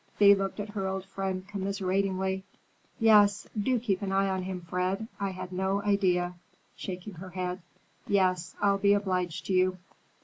Thea 0.17 0.35
looked 0.35 0.59
at 0.59 0.69
her 0.69 0.87
old 0.87 1.05
friend 1.05 1.47
commiseratingly. 1.47 2.43
"Yes, 2.99 3.45
do 3.55 3.79
keep 3.79 4.01
an 4.01 4.11
eye 4.11 4.27
on 4.29 4.41
him, 4.41 4.61
Fred. 4.61 5.07
I 5.19 5.29
had 5.29 5.51
no 5.51 5.83
idea," 5.83 6.33
shaking 6.75 7.13
her 7.13 7.29
head. 7.29 7.61
"Yes, 8.07 8.55
I'll 8.59 8.79
be 8.79 8.93
obliged 8.93 9.45
to 9.45 9.53
you." 9.53 9.77